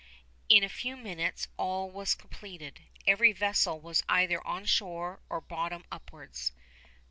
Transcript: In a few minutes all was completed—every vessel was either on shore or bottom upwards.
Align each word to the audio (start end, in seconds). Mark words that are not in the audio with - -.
In 0.49 0.63
a 0.63 0.67
few 0.67 0.97
minutes 0.97 1.47
all 1.57 1.87
was 1.91 2.15
completed—every 2.15 3.33
vessel 3.33 3.79
was 3.79 4.01
either 4.09 4.41
on 4.47 4.65
shore 4.65 5.19
or 5.29 5.41
bottom 5.41 5.85
upwards. 5.91 6.51